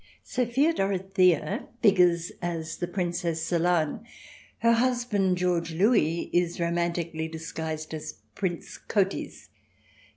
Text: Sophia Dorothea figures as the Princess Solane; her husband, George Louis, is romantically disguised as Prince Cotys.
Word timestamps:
Sophia 0.23 0.73
Dorothea 0.73 1.67
figures 1.83 2.31
as 2.41 2.77
the 2.77 2.87
Princess 2.87 3.45
Solane; 3.47 4.03
her 4.63 4.71
husband, 4.71 5.37
George 5.37 5.73
Louis, 5.73 6.31
is 6.33 6.59
romantically 6.59 7.27
disguised 7.27 7.93
as 7.93 8.13
Prince 8.33 8.79
Cotys. 8.87 9.49